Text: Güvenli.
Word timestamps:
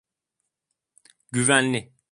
Güvenli. 1.31 1.93